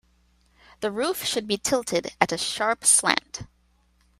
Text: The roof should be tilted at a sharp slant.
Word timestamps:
The 0.79 0.89
roof 0.89 1.23
should 1.23 1.45
be 1.45 1.59
tilted 1.59 2.15
at 2.19 2.31
a 2.31 2.37
sharp 2.39 2.85
slant. 2.87 3.43